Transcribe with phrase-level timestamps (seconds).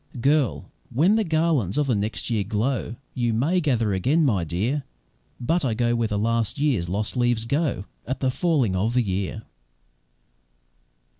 [0.19, 0.65] Girl!
[0.91, 4.81] when the garlands of next year glow, YOU may gather again, my dear
[5.39, 9.03] But I go where the last year's lost leaves go At the falling of the
[9.03, 9.43] year."